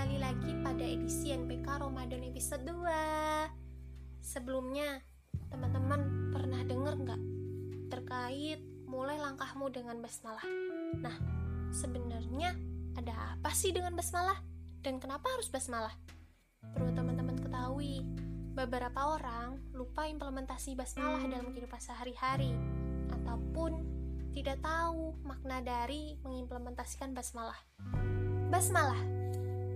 [0.00, 4.96] kembali lagi pada edisi NPK Ramadan episode 2 Sebelumnya,
[5.52, 7.20] teman-teman pernah dengar nggak
[7.92, 10.48] terkait mulai langkahmu dengan basmalah?
[11.04, 11.12] Nah,
[11.68, 12.56] sebenarnya
[12.96, 14.40] ada apa sih dengan basmalah?
[14.80, 15.92] Dan kenapa harus basmalah?
[16.64, 18.00] Perlu teman-teman ketahui,
[18.56, 22.56] beberapa orang lupa implementasi basmalah dalam kehidupan sehari-hari
[23.12, 23.84] ataupun
[24.32, 27.60] tidak tahu makna dari mengimplementasikan basmalah.
[28.48, 29.19] Basmalah,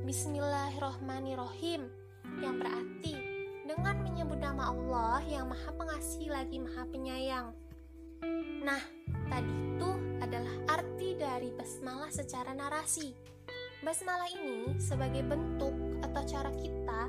[0.05, 1.89] Bismillahirrohmanirrohim,
[2.45, 3.17] yang berarti
[3.65, 7.57] dengan menyebut nama Allah yang Maha Pengasih lagi Maha Penyayang.
[8.61, 8.85] Nah,
[9.33, 9.91] tadi itu
[10.21, 13.17] adalah arti dari basmalah secara narasi.
[13.81, 15.73] Basmalah ini sebagai bentuk
[16.05, 17.09] atau cara kita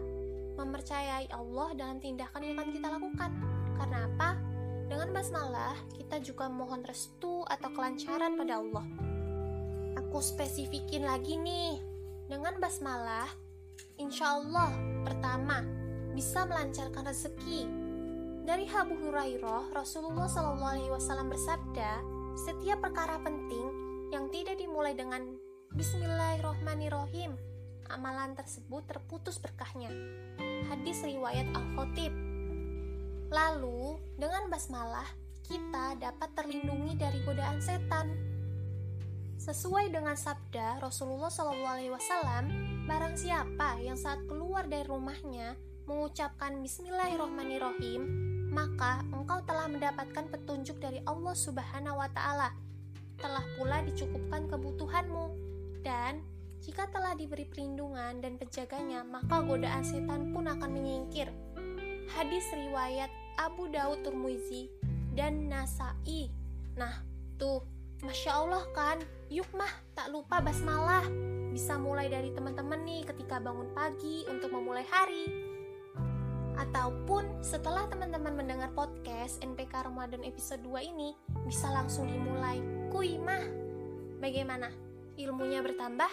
[0.55, 3.31] mempercayai Allah dalam tindakan yang akan kita lakukan.
[3.75, 4.39] Karena apa?
[4.87, 8.87] Dengan basmalah, kita juga mohon restu atau kelancaran pada Allah.
[9.99, 11.94] Aku spesifikin lagi nih,
[12.25, 13.29] dengan basmalah,
[14.01, 14.73] insya Allah
[15.05, 15.61] pertama
[16.13, 17.69] bisa melancarkan rezeki.
[18.45, 21.91] Dari Abu Hurairah, Rasulullah SAW bersabda,
[22.37, 23.65] setiap perkara penting
[24.13, 25.25] yang tidak dimulai dengan
[25.73, 27.33] Bismillahirrohmanirrohim,
[27.89, 29.89] amalan tersebut terputus berkahnya.
[30.69, 32.13] Hadis riwayat Al-Khotib
[33.33, 35.09] Lalu, dengan basmalah,
[35.43, 38.34] kita dapat terlindungi dari godaan setan.
[39.45, 42.49] Sesuai dengan sabda Rasulullah SAW,
[42.89, 45.53] barang siapa yang saat keluar dari rumahnya
[45.85, 48.01] mengucapkan Bismillahirrohmanirrohim,
[48.49, 52.57] maka engkau telah mendapatkan petunjuk dari Allah Subhanahu wa Ta'ala.
[53.21, 55.25] Telah pula dicukupkan kebutuhanmu,
[55.85, 56.25] dan
[56.65, 61.29] jika telah diberi perlindungan dan penjaganya, maka godaan setan pun akan menyingkir.
[62.17, 64.73] Hadis riwayat Abu Daud Turmuzi
[65.13, 66.33] dan Nasai.
[66.81, 67.05] Nah,
[67.37, 67.74] tuh,
[68.05, 69.01] Masya Allah kan,
[69.33, 71.01] yuk mah tak lupa basmalah.
[71.49, 75.25] Bisa mulai dari teman-teman nih ketika bangun pagi untuk memulai hari.
[76.53, 81.17] Ataupun setelah teman-teman mendengar podcast NPK Ramadan episode 2 ini,
[81.49, 82.61] bisa langsung dimulai.
[82.93, 83.41] Kui mah,
[84.21, 84.69] bagaimana?
[85.17, 86.11] Ilmunya bertambah?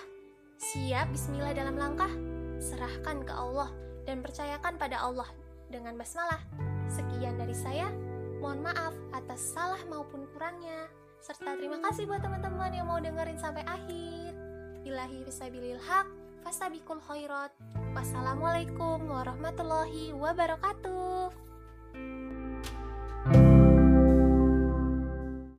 [0.72, 2.10] Siap bismillah dalam langkah?
[2.56, 3.68] Serahkan ke Allah
[4.08, 5.28] dan percayakan pada Allah
[5.68, 6.40] dengan basmalah.
[6.88, 7.92] Sekian dari saya.
[8.40, 11.01] Mohon maaf atas salah maupun kurangnya.
[11.22, 14.34] Serta terima kasih buat teman-teman yang mau dengerin sampai akhir.
[14.82, 16.10] Ilahi fisabilil haq,
[16.42, 17.54] fastabikul khairat.
[17.94, 21.51] Wassalamualaikum warahmatullahi wabarakatuh.